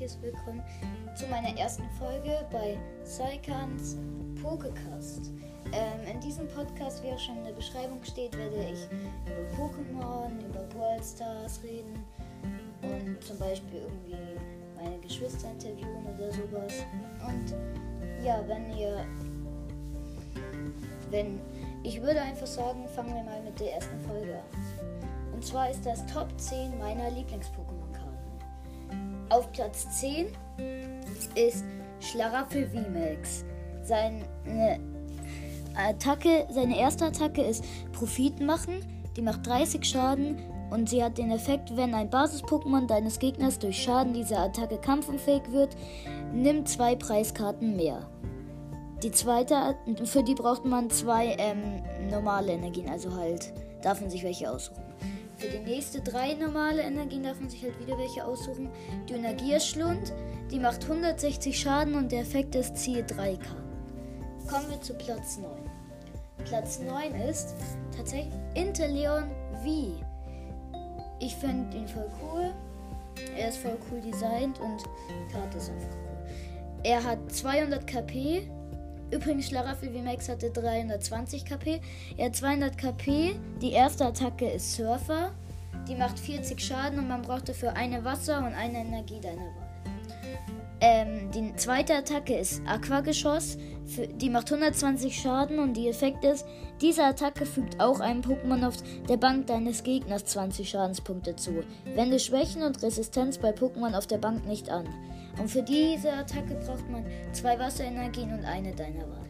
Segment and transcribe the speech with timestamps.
[0.00, 0.62] herzliches Willkommen
[1.14, 3.98] zu meiner ersten Folge bei Saikans
[4.42, 5.30] Pokecast.
[5.72, 8.86] Ähm, in diesem Podcast, wie auch schon in der Beschreibung steht, werde ich
[9.26, 12.02] über Pokémon, über Brawl Stars reden
[12.82, 14.16] und zum Beispiel irgendwie
[14.82, 16.72] meine Geschwister interviewen oder sowas.
[17.26, 17.54] Und
[18.24, 19.04] ja, wenn ihr,
[21.10, 21.40] wenn,
[21.82, 25.34] ich würde einfach sagen, fangen wir mal mit der ersten Folge an.
[25.34, 27.79] Und zwar ist das Top 10 meiner Lieblings-Pokémon-Karten.
[29.30, 30.26] Auf Platz 10
[31.36, 31.64] ist
[32.00, 33.44] Schlaraffel VMAX.
[33.84, 34.24] Seine
[35.76, 38.84] Attacke, seine erste Attacke ist Profit machen.
[39.16, 40.38] Die macht 30 Schaden
[40.70, 45.42] und sie hat den Effekt, wenn ein Basis-Pokémon deines Gegners durch Schaden dieser Attacke kampfunfähig
[45.52, 45.76] wird,
[46.32, 48.10] nimm zwei Preiskarten mehr.
[49.04, 54.24] Die zweite, für die braucht man zwei ähm, normale Energien, also halt darf man sich
[54.24, 54.89] welche aussuchen.
[55.40, 58.68] Für die nächste drei normale Energien darf man sich halt wieder welche aussuchen.
[59.08, 60.12] Die Energierschlund,
[60.50, 64.46] die macht 160 Schaden und der Effekt ist ziehe drei Karten.
[64.46, 65.50] Kommen wir zu Platz 9.
[66.44, 67.54] Platz 9 ist
[67.96, 69.30] tatsächlich Interleon
[69.64, 70.04] V.
[71.20, 72.52] Ich finde ihn voll cool.
[73.34, 76.30] Er ist voll cool designt und die Karte ist einfach cool.
[76.82, 78.42] Er hat 200 KP.
[79.10, 81.80] Übrigens, Schlaraffel wie Max hatte 320 KP.
[82.16, 83.34] Er hat 200 KP.
[83.60, 85.32] Die erste Attacke ist Surfer.
[85.88, 89.70] Die macht 40 Schaden und man braucht dafür eine Wasser und eine Energie deiner Wahl.
[90.82, 93.58] Ähm, die zweite Attacke ist Aquageschoss.
[94.14, 96.46] Die macht 120 Schaden und die Effekt ist,
[96.80, 98.76] diese Attacke fügt auch einem Pokémon auf
[99.08, 101.64] der Bank deines Gegners 20 Schadenspunkte zu.
[101.96, 104.86] Wende Schwächen und Resistenz bei Pokémon auf der Bank nicht an.
[105.38, 109.26] Und für diese Attacke braucht man zwei Wasserenergien und eine deiner Wahl.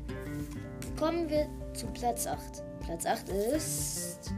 [0.99, 2.41] Kommen wir zu Platz 8.
[2.85, 4.33] Platz 8 ist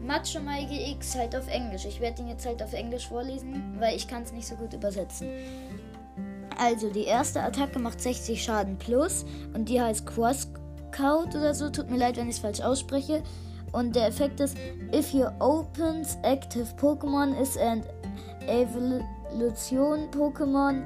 [0.00, 1.84] Macho Mai GX halt auf Englisch.
[1.84, 4.72] Ich werde ihn jetzt halt auf Englisch vorlesen, weil ich kann es nicht so gut
[4.72, 5.28] übersetzen.
[6.58, 11.70] Also, die erste Attacke macht 60 Schaden plus und die heißt Crosscout oder so.
[11.70, 13.22] Tut mir leid, wenn ich es falsch ausspreche.
[13.72, 14.56] Und der Effekt ist,
[14.92, 17.82] if your opens active Pokémon is an
[18.46, 19.19] Evolution
[20.10, 20.82] Pokémon,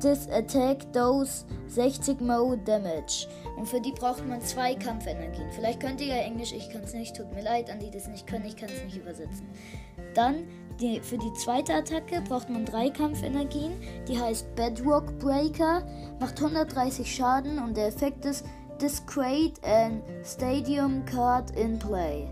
[0.00, 3.26] this attack does 60 more damage.
[3.56, 5.50] Und für die braucht man zwei Kampfenergien.
[5.52, 7.16] Vielleicht könnt ihr ja Englisch, ich kann es nicht.
[7.16, 9.48] Tut mir leid an die, die das nicht können, ich kann es nicht übersetzen.
[10.14, 10.44] Dann
[10.80, 13.72] die, für die zweite Attacke braucht man drei Kampfenergien.
[14.08, 15.86] Die heißt Bedrock Breaker,
[16.20, 18.44] macht 130 Schaden und der Effekt ist
[18.80, 22.26] Discrete and Stadium Card in Play.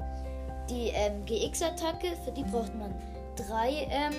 [0.68, 2.94] Die ähm, GX-Attacke, für die braucht man
[3.36, 4.14] drei ähm,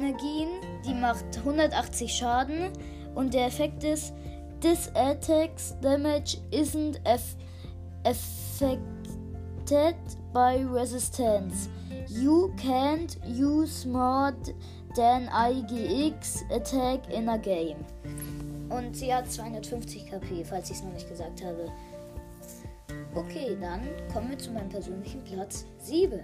[0.00, 0.48] Energien.
[0.86, 2.70] Die macht 180 Schaden
[3.14, 4.12] und der Effekt ist
[4.60, 6.98] This attacks damage isn't
[8.04, 8.78] affected
[10.32, 11.68] by resistance.
[12.08, 14.34] You can't use more
[14.96, 17.84] than IGX attack in a game.
[18.68, 21.66] Und sie hat 250 KP, falls ich es noch nicht gesagt habe.
[23.14, 23.80] Okay, dann
[24.12, 26.20] kommen wir zu meinem persönlichen Platz 7.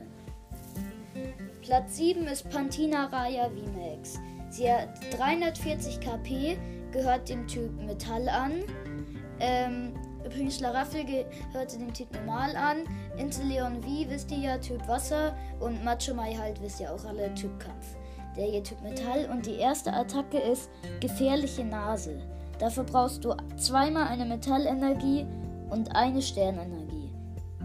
[1.67, 4.21] Platz 7 ist Pantina Raya VMAX.
[4.51, 4.89] Sie hat
[5.19, 6.57] 340 KP,
[6.93, 8.63] gehört dem Typ Metall an.
[9.41, 9.93] Ähm,
[10.25, 12.79] Übrigens, Laraffel gehörte dem Typ Normal an.
[13.17, 15.37] Inteleon V wisst ihr ja, Typ Wasser.
[15.59, 17.97] Und Macho Mai halt wisst ihr auch alle, Typ Kampf.
[18.37, 19.29] Der hier Typ Metall.
[19.29, 22.21] Und die erste Attacke ist Gefährliche Nase.
[22.61, 25.27] Dafür brauchst du zweimal eine Metallenergie
[25.71, 27.11] und eine Sternenergie.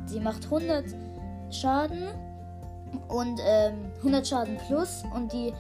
[0.08, 0.86] Sie macht 100
[1.52, 2.10] Schaden
[3.08, 5.54] und ähm, 100 Schaden plus und die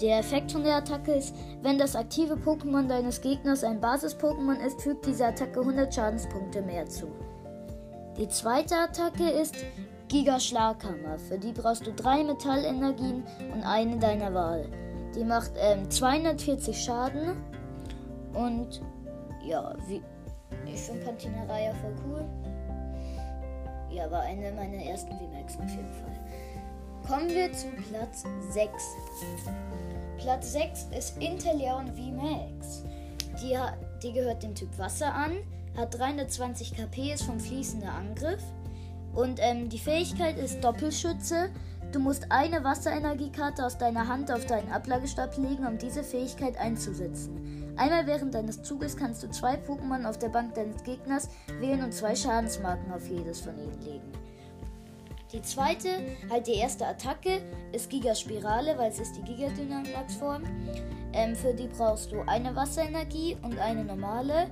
[0.00, 4.82] der Effekt von der Attacke ist, wenn das aktive Pokémon deines Gegners ein Basis-Pokémon ist,
[4.82, 7.06] fügt diese Attacke 100 Schadenspunkte mehr zu.
[8.18, 9.54] Die zweite Attacke ist
[10.08, 11.18] Giga Schlaghammer.
[11.18, 14.68] Für die brauchst du drei Metallenergien und eine deiner Wahl.
[15.14, 17.36] Die macht ähm, 240 Schaden
[18.34, 18.82] und
[19.44, 20.02] ja, wie,
[20.66, 22.24] ich finde Pantineria voll cool.
[23.96, 26.18] Ja, war eine meiner ersten VMAX auf jeden Fall.
[27.08, 28.70] Kommen wir zu Platz 6.
[30.18, 32.84] Platz 6 ist Interleon VMAX.
[33.40, 33.56] Die,
[34.02, 35.32] die gehört dem Typ Wasser an,
[35.78, 38.42] hat 320 KP, ist vom fließender Angriff.
[39.14, 41.48] Und ähm, die Fähigkeit ist Doppelschütze.
[41.90, 47.65] Du musst eine Wasserenergiekarte aus deiner Hand auf deinen Ablagestab legen, um diese Fähigkeit einzusetzen.
[47.76, 51.28] Einmal während deines Zuges kannst du zwei Pokémon auf der Bank deines Gegners
[51.60, 54.12] wählen und zwei Schadensmarken auf jedes von ihnen legen.
[55.32, 55.88] Die zweite,
[56.30, 57.42] halt die erste Attacke,
[57.72, 60.44] ist Gigaspirale, weil es ist die Gigadynamax-Form.
[61.12, 64.48] Ähm, für die brauchst du eine Wasserenergie und eine normale.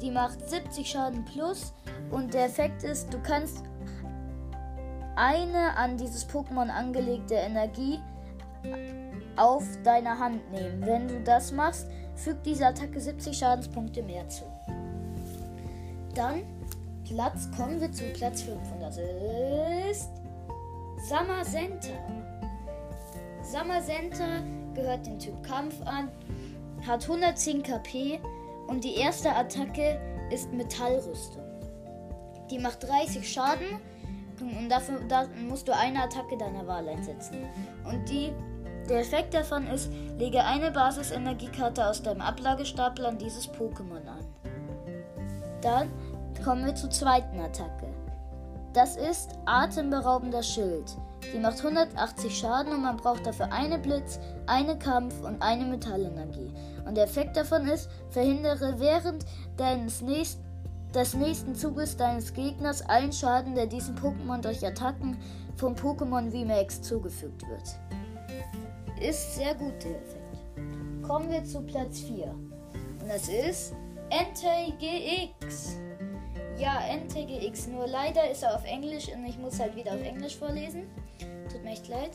[0.00, 1.72] Die macht 70 Schaden plus
[2.10, 3.62] und der Effekt ist, du kannst
[5.16, 8.00] eine an dieses Pokémon angelegte Energie
[9.36, 10.84] auf deiner Hand nehmen.
[10.84, 11.86] Wenn du das machst,
[12.16, 14.44] fügt diese Attacke 70 Schadenspunkte mehr zu.
[16.14, 16.42] Dann
[17.04, 20.10] Platz, kommen wir zu Platz 5 und das ist.
[21.08, 21.44] Summer
[23.80, 24.42] Center
[24.74, 26.08] gehört dem Typ Kampf an,
[26.86, 28.18] hat 110 KP
[28.66, 31.44] und die erste Attacke ist Metallrüstung.
[32.50, 33.80] Die macht 30 Schaden
[34.40, 37.36] und dafür da musst du eine Attacke deiner Wahl einsetzen.
[37.84, 38.32] Und die,
[38.86, 44.24] der Effekt davon ist, lege eine Basisenergiekarte aus deinem Ablagestapel an dieses Pokémon an.
[45.60, 45.90] Dann
[46.44, 47.88] kommen wir zur zweiten Attacke.
[48.72, 50.96] Das ist atemberaubender Schild.
[51.32, 56.52] Die macht 180 Schaden und man braucht dafür eine Blitz, eine Kampf und eine Metallenergie.
[56.86, 59.24] Und der Effekt davon ist, verhindere während
[59.56, 60.46] deines nächsten
[60.94, 65.18] des nächsten Zuges deines Gegners allen Schaden, der diesem Pokémon durch Attacken
[65.56, 67.78] vom Pokémon VMAX zugefügt wird.
[69.00, 71.06] Ist sehr gut der Effekt.
[71.06, 72.26] Kommen wir zu Platz 4.
[72.26, 73.74] Und das ist
[74.10, 75.76] NTGX.
[76.58, 77.68] Ja, NTGX.
[77.68, 80.84] Nur leider ist er auf Englisch und ich muss halt wieder auf Englisch vorlesen.
[81.52, 82.10] Tut mir echt leid.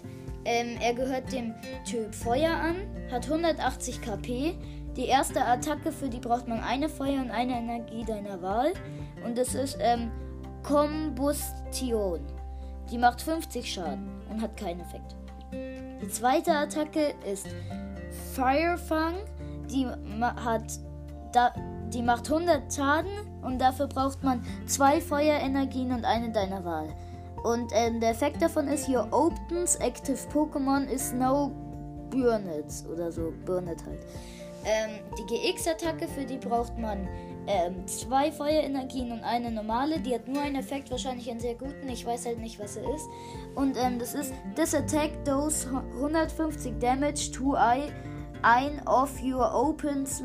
[0.45, 1.53] Ähm, er gehört dem
[1.85, 2.75] Typ Feuer an,
[3.11, 4.55] hat 180 KP.
[4.97, 8.73] Die erste Attacke, für die braucht man eine Feuer und eine Energie deiner Wahl.
[9.23, 10.11] Und das ist ähm,
[10.63, 12.19] Kombustion.
[12.89, 15.15] Die macht 50 Schaden und hat keinen Effekt.
[16.01, 17.47] Die zweite Attacke ist
[18.33, 19.15] Firefang.
[19.69, 20.63] Die hat
[21.93, 23.11] die macht 100 Schaden
[23.41, 26.89] und dafür braucht man zwei Feuerenergien und eine deiner Wahl.
[27.43, 31.51] Und ähm, der Effekt davon ist, your opens active Pokémon is now
[32.09, 33.99] Burnet oder so, Burnet halt.
[34.63, 37.07] Ähm, die GX-Attacke, für die braucht man
[37.47, 39.99] ähm, zwei Feuerenergien und eine normale.
[39.99, 41.87] Die hat nur einen Effekt, wahrscheinlich einen sehr guten.
[41.89, 43.05] Ich weiß halt nicht, was er ist.
[43.55, 47.91] Und ähm, das ist This Attack does 150 Damage to I,
[48.43, 50.23] ein of your opens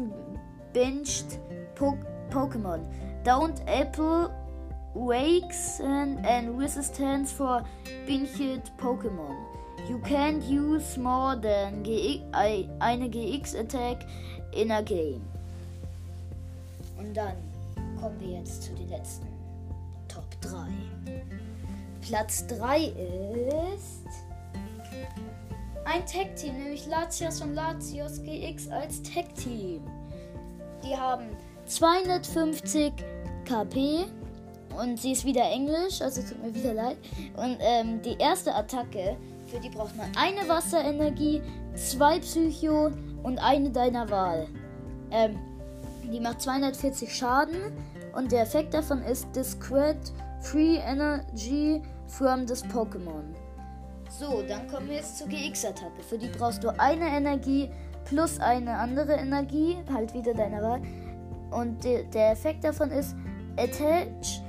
[0.72, 1.38] binged
[1.74, 1.96] po
[2.30, 2.80] Pokémon.
[3.24, 4.30] Don't Apple
[4.94, 7.64] wakes and, and resistance for
[8.06, 9.36] binged Pokémon.
[9.88, 12.24] You can't use more than GX,
[12.80, 14.04] eine GX-Attack
[14.52, 15.35] in a game.
[17.06, 17.36] Und dann
[18.00, 19.28] kommen wir jetzt zu den letzten
[20.08, 20.66] Top 3.
[22.00, 24.06] Platz 3 ist
[25.84, 29.82] ein Tag-Team, nämlich Latias und Latios GX als Tag-Team.
[30.84, 31.26] Die haben
[31.66, 32.92] 250
[33.44, 34.04] KP
[34.76, 36.96] und sie ist wieder Englisch, also tut mir wieder leid.
[37.36, 39.16] Und ähm, die erste Attacke,
[39.46, 41.40] für die braucht man eine Wasserenergie,
[41.76, 42.90] zwei Psycho
[43.22, 44.48] und eine deiner Wahl.
[45.12, 45.38] Ähm,
[46.10, 47.72] die macht 240 Schaden
[48.14, 53.24] und der Effekt davon ist Discret Free Energy from this Pokémon.
[54.08, 56.02] So, dann kommen wir jetzt zur GX-Attacke.
[56.08, 57.70] Für die brauchst du eine Energie
[58.04, 60.80] plus eine andere Energie, halt wieder deiner Wahl.
[61.50, 63.14] Und de der Effekt davon ist
[63.56, 64.42] Attach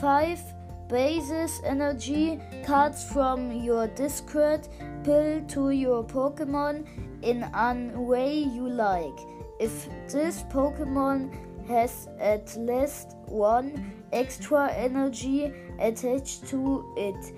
[0.00, 0.40] 5
[0.88, 4.68] Basis Energy cards from your Discord
[5.04, 6.84] pill to your Pokemon
[7.22, 9.37] in a way you like.
[9.58, 11.32] If this Pokemon
[11.68, 17.32] has at least one extra energy attached to it.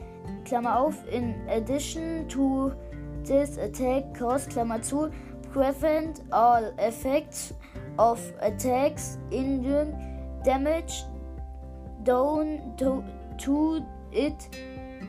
[0.44, 2.72] Klammer auf, in addition to
[3.24, 5.10] this attack cost, Klammer zu,
[5.52, 7.52] prevent all effects
[7.98, 9.92] of attacks, injury,
[10.44, 11.02] damage,
[12.04, 13.04] down to,
[13.38, 14.48] to it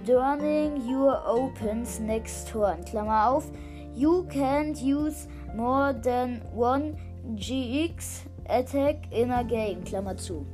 [0.04, 2.84] during your opens next turn.
[2.84, 3.52] Klammer auf.
[3.96, 6.96] You can't use more than one
[7.36, 9.84] GX attack in a game.
[9.84, 10.46] Klammer zu.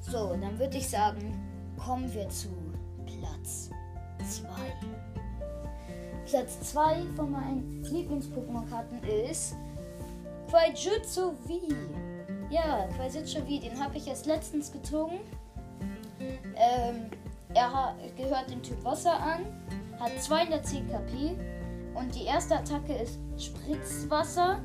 [0.00, 1.34] So, dann würde ich sagen,
[1.76, 2.48] kommen wir zu
[3.04, 3.70] Platz
[4.18, 4.48] 2.
[6.26, 9.00] Platz 2 von meinen Lieblings-Pokémon-Karten
[9.30, 9.56] ist
[10.48, 11.60] Quaijutsu V.
[12.50, 15.20] Ja, Quaijutsu V, den habe ich erst letztens gezogen.
[16.56, 17.10] Ähm,
[17.54, 19.46] er gehört dem Typ Wasser an,
[19.98, 21.36] hat 210 KP
[21.98, 24.60] und die erste Attacke ist Spritzwasser.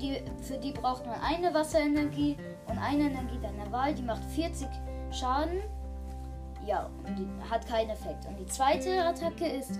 [0.00, 2.36] Die, für die braucht man eine Wasserenergie
[2.68, 3.94] und eine Energie deiner Wahl.
[3.94, 4.68] Die macht 40
[5.10, 5.62] Schaden.
[6.66, 8.26] Ja, und die hat keinen Effekt.
[8.26, 9.78] Und die zweite Attacke ist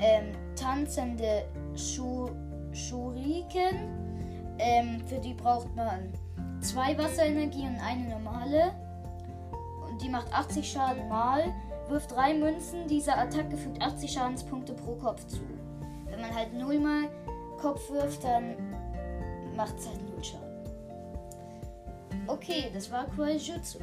[0.00, 1.44] ähm, tanzende
[1.76, 2.28] Schu
[2.72, 4.56] Shuriken.
[4.58, 6.12] Ähm, für die braucht man
[6.60, 8.72] zwei Wasserenergie und eine normale.
[9.88, 11.52] Und die macht 80 Schaden mal.
[11.88, 12.86] Wirft drei Münzen.
[12.88, 15.40] Diese Attacke fügt 80 Schadenspunkte pro Kopf zu.
[16.20, 17.08] Wenn man halt null mal
[17.58, 18.54] Kopf wirft, dann
[19.56, 20.48] macht es halt null Schaden.
[22.26, 23.78] Okay, das war Quaijutsu.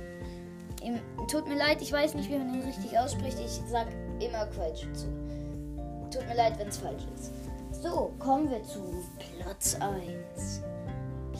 [1.28, 3.40] Tut mir leid, ich weiß nicht, wie man den richtig ausspricht.
[3.40, 3.88] Ich sag
[4.20, 5.08] immer Quaijutsu.
[6.12, 7.32] Tut mir leid, wenn es falsch ist.
[7.82, 9.04] So, kommen wir zu
[9.40, 10.62] Platz 1.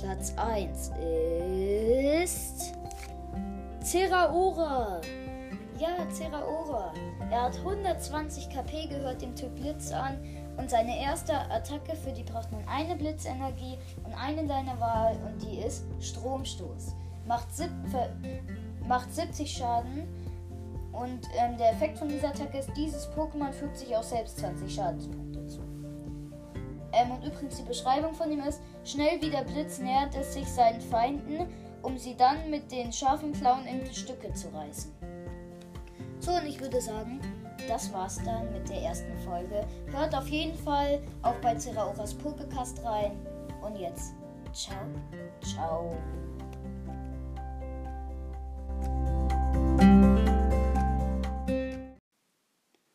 [0.02, 0.92] Platz 1
[2.24, 2.74] ist.
[3.84, 5.00] Zeraora.
[5.78, 6.92] Ja, Zeraora.
[7.30, 10.18] Er hat 120 KP, gehört dem Typ Blitz an
[10.58, 15.40] und seine erste Attacke, für die braucht man eine Blitzenergie und eine deiner Wahl und
[15.44, 16.96] die ist Stromstoß.
[17.28, 17.70] Macht, sieb,
[18.88, 20.08] macht 70 Schaden
[20.94, 24.74] und ähm, der Effekt von dieser Attacke ist, dieses Pokémon fügt sich auch selbst 20
[24.74, 25.60] Schadenspunkte zu.
[26.92, 30.48] Ähm, und übrigens die Beschreibung von ihm ist, schnell wie der Blitz nähert es sich
[30.48, 31.46] seinen Feinden,
[31.84, 34.97] um sie dann mit den scharfen Klauen in Stücke zu reißen.
[36.28, 37.22] So, und ich würde sagen,
[37.70, 39.66] das war's dann mit der ersten Folge.
[39.86, 43.26] Hört auf jeden Fall auch bei Zeraoras Pokecast rein.
[43.62, 44.12] Und jetzt,
[44.52, 44.76] ciao,
[45.42, 45.98] ciao.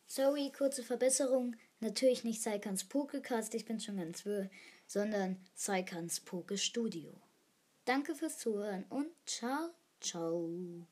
[0.05, 1.55] Sorry, kurze Verbesserung.
[1.79, 4.47] Natürlich nicht Saikans Pokecast, ich bin schon ganz wirr,
[4.85, 7.19] sondern Saikans Poke Studio.
[7.85, 10.85] Danke fürs Zuhören und ciao, ciao.